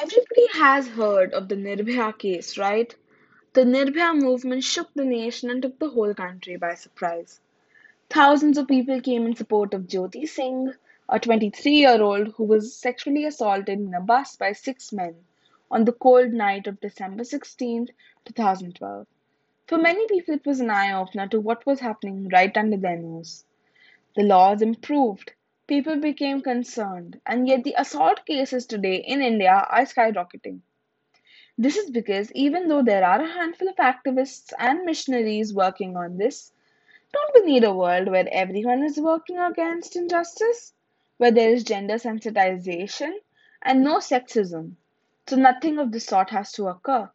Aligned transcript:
Everybody 0.00 0.46
has 0.52 0.86
heard 0.86 1.34
of 1.34 1.48
the 1.48 1.56
Nirbhaya 1.56 2.16
case, 2.16 2.56
right? 2.56 2.94
The 3.54 3.62
Nirbhaya 3.64 4.14
movement 4.14 4.62
shook 4.62 4.94
the 4.94 5.04
nation 5.04 5.50
and 5.50 5.60
took 5.60 5.80
the 5.80 5.90
whole 5.90 6.14
country 6.14 6.56
by 6.56 6.74
surprise. 6.74 7.40
Thousands 8.08 8.58
of 8.58 8.68
people 8.68 9.00
came 9.00 9.26
in 9.26 9.34
support 9.34 9.74
of 9.74 9.88
Jyoti 9.88 10.28
Singh, 10.28 10.72
a 11.08 11.18
23 11.18 11.72
year 11.72 12.00
old 12.00 12.28
who 12.28 12.44
was 12.44 12.76
sexually 12.76 13.24
assaulted 13.24 13.80
in 13.80 13.92
a 13.92 14.00
bus 14.00 14.36
by 14.36 14.52
six 14.52 14.92
men 14.92 15.16
on 15.68 15.84
the 15.84 15.92
cold 15.92 16.32
night 16.32 16.68
of 16.68 16.80
December 16.80 17.24
16, 17.24 17.88
2012. 18.24 19.06
For 19.66 19.78
many 19.78 20.06
people, 20.06 20.34
it 20.34 20.46
was 20.46 20.60
an 20.60 20.70
eye 20.70 20.92
opener 20.92 21.26
to 21.26 21.40
what 21.40 21.66
was 21.66 21.80
happening 21.80 22.28
right 22.28 22.56
under 22.56 22.76
their 22.76 22.96
nose. 22.96 23.44
The 24.14 24.22
laws 24.22 24.62
improved, 24.62 25.32
people 25.68 26.00
became 26.00 26.40
concerned, 26.40 27.20
and 27.26 27.46
yet 27.46 27.62
the 27.62 27.74
assault 27.78 28.26
cases 28.26 28.66
today 28.66 28.96
in 28.96 29.22
India 29.22 29.52
are 29.70 29.82
skyrocketing. 29.84 30.62
This 31.58 31.76
is 31.76 31.90
because 31.90 32.32
even 32.32 32.68
though 32.68 32.82
there 32.82 33.04
are 33.04 33.20
a 33.20 33.26
handful 33.26 33.68
of 33.68 33.76
activists 33.76 34.52
and 34.58 34.84
missionaries 34.84 35.52
working 35.52 35.96
on 35.96 36.16
this, 36.16 36.52
don't 37.12 37.34
we 37.34 37.52
need 37.52 37.64
a 37.64 37.74
world 37.74 38.08
where 38.08 38.28
everyone 38.32 38.82
is 38.82 38.98
working 38.98 39.38
against 39.38 39.94
injustice? 39.94 40.72
Where 41.18 41.30
there 41.30 41.50
is 41.50 41.64
gender 41.64 41.96
sensitization 41.96 43.12
and 43.62 43.84
no 43.84 43.98
sexism, 43.98 44.76
so 45.26 45.36
nothing 45.36 45.78
of 45.78 45.92
the 45.92 46.00
sort 46.00 46.30
has 46.30 46.52
to 46.52 46.68
occur. 46.68 47.10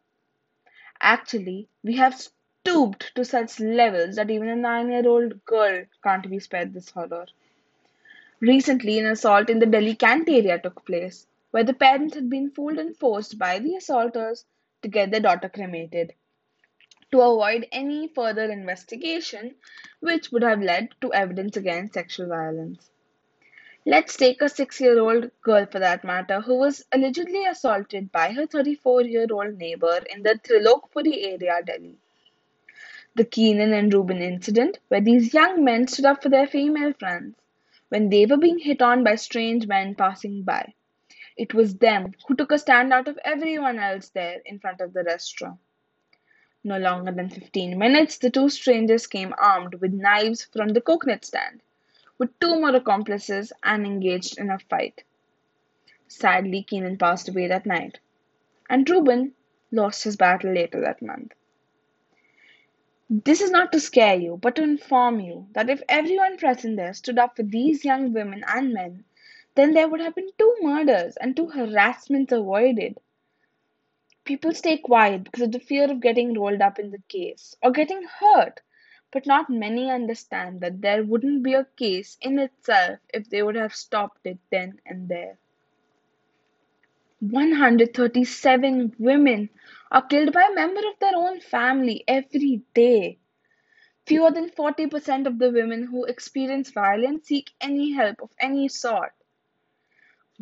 Actually, 1.00 1.68
we 1.82 1.96
have 1.96 2.14
stooped 2.14 3.14
to 3.16 3.24
such 3.24 3.60
levels 3.60 4.16
that 4.16 4.30
even 4.30 4.48
a 4.48 4.56
nine 4.56 4.90
year 4.90 5.08
old 5.08 5.44
girl 5.44 5.84
can't 6.02 6.30
be 6.30 6.38
spared 6.38 6.72
this 6.72 6.90
horror. 6.90 7.26
Recently, 8.46 8.98
an 8.98 9.06
assault 9.06 9.48
in 9.48 9.58
the 9.58 9.64
Delhi 9.64 9.94
Cant 9.94 10.28
area 10.28 10.58
took 10.58 10.84
place, 10.84 11.26
where 11.50 11.64
the 11.64 11.72
parents 11.72 12.14
had 12.14 12.28
been 12.28 12.50
fooled 12.50 12.76
and 12.76 12.94
forced 12.94 13.38
by 13.38 13.58
the 13.58 13.74
assaulters 13.74 14.44
to 14.82 14.88
get 14.88 15.10
their 15.10 15.20
daughter 15.20 15.48
cremated 15.48 16.12
to 17.10 17.22
avoid 17.22 17.66
any 17.72 18.06
further 18.06 18.44
investigation 18.52 19.54
which 20.00 20.30
would 20.30 20.42
have 20.42 20.60
led 20.60 20.90
to 21.00 21.10
evidence 21.14 21.56
against 21.56 21.94
sexual 21.94 22.26
violence. 22.28 22.90
Let's 23.86 24.14
take 24.14 24.42
a 24.42 24.50
six 24.50 24.78
year 24.78 25.00
old 25.00 25.30
girl 25.40 25.64
for 25.64 25.78
that 25.78 26.04
matter 26.04 26.42
who 26.42 26.58
was 26.58 26.84
allegedly 26.92 27.46
assaulted 27.46 28.12
by 28.12 28.32
her 28.32 28.46
34 28.46 29.04
year 29.04 29.26
old 29.30 29.56
neighbor 29.56 30.00
in 30.10 30.22
the 30.22 30.38
Trilokpuri 30.44 31.32
area, 31.32 31.62
Delhi. 31.64 31.96
The 33.14 33.24
Keenan 33.24 33.72
and 33.72 33.90
Reuben 33.90 34.20
incident, 34.20 34.80
where 34.88 35.00
these 35.00 35.32
young 35.32 35.64
men 35.64 35.86
stood 35.86 36.04
up 36.04 36.22
for 36.22 36.28
their 36.28 36.46
female 36.46 36.92
friends 36.92 37.36
when 37.94 38.10
they 38.10 38.26
were 38.26 38.36
being 38.36 38.58
hit 38.58 38.82
on 38.82 39.04
by 39.04 39.14
strange 39.14 39.68
men 39.68 39.94
passing 39.94 40.42
by. 40.42 40.74
It 41.36 41.54
was 41.54 41.76
them 41.76 42.12
who 42.26 42.34
took 42.34 42.50
a 42.50 42.58
stand 42.58 42.92
out 42.92 43.06
of 43.06 43.20
everyone 43.24 43.78
else 43.78 44.08
there 44.08 44.40
in 44.44 44.58
front 44.58 44.80
of 44.80 44.92
the 44.92 45.04
restaurant. 45.04 45.60
No 46.64 46.76
longer 46.76 47.12
than 47.12 47.30
15 47.30 47.78
minutes, 47.78 48.18
the 48.18 48.30
two 48.30 48.48
strangers 48.48 49.06
came 49.06 49.32
armed 49.38 49.74
with 49.74 49.92
knives 49.92 50.42
from 50.42 50.70
the 50.70 50.80
coconut 50.80 51.24
stand, 51.24 51.60
with 52.18 52.36
two 52.40 52.58
more 52.58 52.74
accomplices, 52.74 53.52
and 53.62 53.86
engaged 53.86 54.38
in 54.38 54.50
a 54.50 54.58
fight. 54.58 55.04
Sadly, 56.08 56.64
Keenan 56.64 56.98
passed 56.98 57.28
away 57.28 57.46
that 57.46 57.64
night, 57.64 58.00
and 58.68 58.90
Reuben 58.90 59.34
lost 59.70 60.02
his 60.02 60.16
battle 60.16 60.52
later 60.52 60.80
that 60.80 61.00
month. 61.00 61.32
This 63.22 63.40
is 63.40 63.52
not 63.52 63.70
to 63.70 63.78
scare 63.78 64.16
you, 64.16 64.38
but 64.42 64.56
to 64.56 64.64
inform 64.64 65.20
you 65.20 65.46
that 65.52 65.70
if 65.70 65.84
everyone 65.88 66.36
present 66.36 66.76
there 66.76 66.92
stood 66.92 67.16
up 67.16 67.36
for 67.36 67.44
these 67.44 67.84
young 67.84 68.12
women 68.12 68.42
and 68.48 68.72
men, 68.74 69.04
then 69.54 69.72
there 69.72 69.88
would 69.88 70.00
have 70.00 70.16
been 70.16 70.30
two 70.36 70.56
murders 70.60 71.16
and 71.18 71.36
two 71.36 71.46
harassments 71.46 72.32
avoided. 72.32 72.98
People 74.24 74.52
stay 74.52 74.78
quiet 74.78 75.22
because 75.22 75.42
of 75.42 75.52
the 75.52 75.60
fear 75.60 75.88
of 75.88 76.00
getting 76.00 76.34
rolled 76.34 76.60
up 76.60 76.80
in 76.80 76.90
the 76.90 77.02
case 77.08 77.54
or 77.62 77.70
getting 77.70 78.02
hurt, 78.02 78.62
but 79.12 79.26
not 79.26 79.48
many 79.48 79.92
understand 79.92 80.60
that 80.60 80.80
there 80.80 81.04
wouldn't 81.04 81.44
be 81.44 81.54
a 81.54 81.68
case 81.76 82.18
in 82.20 82.40
itself 82.40 82.98
if 83.12 83.30
they 83.30 83.44
would 83.44 83.54
have 83.54 83.76
stopped 83.76 84.26
it 84.26 84.40
then 84.50 84.80
and 84.86 85.08
there. 85.08 85.38
137 87.20 88.96
women 88.98 89.50
are 89.94 90.02
killed 90.02 90.32
by 90.32 90.42
a 90.42 90.54
member 90.54 90.80
of 90.88 90.98
their 90.98 91.14
own 91.14 91.38
family 91.40 92.02
every 92.08 92.60
day. 92.74 93.16
Fewer 94.06 94.32
than 94.32 94.50
40% 94.50 95.28
of 95.28 95.38
the 95.38 95.52
women 95.52 95.84
who 95.84 96.04
experience 96.04 96.72
violence 96.72 97.28
seek 97.28 97.52
any 97.60 97.92
help 97.92 98.20
of 98.20 98.30
any 98.40 98.66
sort. 98.66 99.12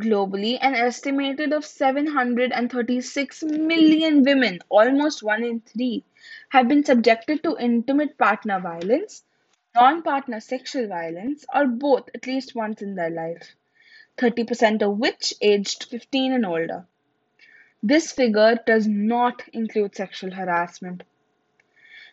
Globally, 0.00 0.56
an 0.62 0.74
estimated 0.74 1.52
of 1.52 1.66
736 1.66 3.42
million 3.42 4.22
women, 4.22 4.58
almost 4.70 5.22
one 5.22 5.44
in 5.44 5.60
three, 5.60 6.02
have 6.48 6.66
been 6.66 6.82
subjected 6.82 7.42
to 7.42 7.58
intimate 7.58 8.16
partner 8.16 8.58
violence, 8.58 9.22
non 9.74 10.02
partner 10.02 10.40
sexual 10.40 10.88
violence, 10.88 11.44
or 11.54 11.66
both 11.66 12.08
at 12.14 12.26
least 12.26 12.54
once 12.54 12.80
in 12.80 12.94
their 12.94 13.10
life, 13.10 13.54
30% 14.16 14.80
of 14.80 14.96
which 14.96 15.34
aged 15.42 15.84
15 15.84 16.32
and 16.32 16.46
older. 16.46 16.86
This 17.84 18.12
figure 18.12 18.60
does 18.64 18.86
not 18.86 19.42
include 19.52 19.96
sexual 19.96 20.30
harassment. 20.30 21.02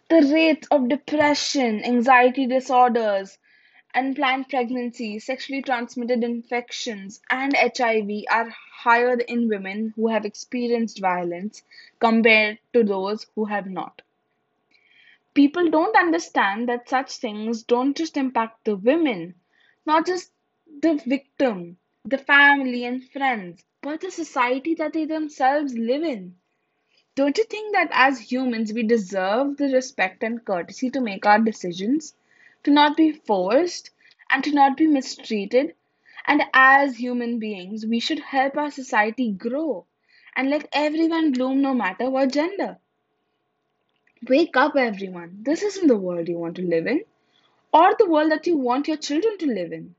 The 0.09 0.23
rates 0.33 0.67
of 0.71 0.89
depression, 0.89 1.83
anxiety 1.83 2.47
disorders, 2.47 3.37
unplanned 3.93 4.49
pregnancy, 4.49 5.19
sexually 5.19 5.61
transmitted 5.61 6.23
infections, 6.23 7.21
and 7.29 7.55
HIV 7.55 8.23
are 8.31 8.49
higher 8.49 9.19
in 9.19 9.47
women 9.47 9.93
who 9.95 10.07
have 10.07 10.25
experienced 10.25 10.99
violence 10.99 11.61
compared 11.99 12.57
to 12.73 12.83
those 12.83 13.27
who 13.35 13.45
have 13.45 13.67
not. 13.67 14.01
People 15.35 15.69
don't 15.69 15.95
understand 15.95 16.67
that 16.67 16.89
such 16.89 17.17
things 17.17 17.61
don't 17.61 17.95
just 17.95 18.17
impact 18.17 18.65
the 18.65 18.75
women, 18.75 19.35
not 19.85 20.07
just 20.07 20.31
the 20.81 20.95
victim, 21.05 21.77
the 22.09 22.17
family 22.17 22.85
and 22.85 23.07
friends, 23.11 23.63
but 23.81 24.01
the 24.01 24.09
society 24.09 24.73
that 24.73 24.93
they 24.93 25.05
themselves 25.05 25.77
live 25.77 26.01
in. 26.01 26.35
Don't 27.13 27.37
you 27.37 27.43
think 27.43 27.73
that 27.73 27.89
as 27.91 28.31
humans 28.31 28.73
we 28.73 28.81
deserve 28.81 29.57
the 29.57 29.67
respect 29.71 30.23
and 30.23 30.43
courtesy 30.43 30.89
to 30.89 31.01
make 31.01 31.27
our 31.27 31.39
decisions, 31.39 32.15
to 32.63 32.71
not 32.71 32.97
be 32.97 33.11
forced, 33.11 33.91
and 34.31 34.43
to 34.43 34.51
not 34.51 34.75
be 34.75 34.87
mistreated? 34.87 35.75
And 36.25 36.41
as 36.51 36.95
human 36.95 37.37
beings, 37.37 37.85
we 37.85 37.99
should 37.99 38.19
help 38.19 38.57
our 38.57 38.71
society 38.71 39.31
grow 39.31 39.85
and 40.35 40.49
let 40.49 40.67
everyone 40.73 41.31
bloom 41.31 41.61
no 41.61 41.75
matter 41.75 42.09
what 42.09 42.31
gender. 42.31 42.79
Wake 44.27 44.57
up, 44.57 44.75
everyone. 44.75 45.43
This 45.43 45.61
isn't 45.61 45.87
the 45.87 45.97
world 45.97 46.27
you 46.27 46.39
want 46.39 46.55
to 46.55 46.63
live 46.63 46.87
in, 46.87 47.03
or 47.71 47.93
the 47.99 48.09
world 48.09 48.31
that 48.31 48.47
you 48.47 48.57
want 48.57 48.87
your 48.87 48.97
children 48.97 49.37
to 49.37 49.45
live 49.45 49.71
in. 49.71 49.93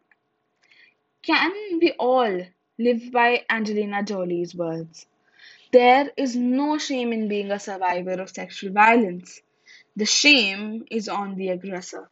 Can 1.23 1.53
we 1.81 1.93
all 1.99 2.47
live 2.79 3.13
by 3.13 3.45
Angelina 3.51 4.03
Jolie's 4.03 4.55
words? 4.55 5.07
There 5.73 6.11
is 6.17 6.37
no 6.37 6.79
shame 6.79 7.13
in 7.13 7.29
being 7.29 7.51
a 7.51 7.59
survivor 7.59 8.21
of 8.21 8.31
sexual 8.31 8.73
violence. 8.73 9.41
The 9.97 10.07
shame 10.07 10.87
is 10.91 11.09
on 11.09 11.37
the 11.37 11.49
aggressor. 11.51 12.11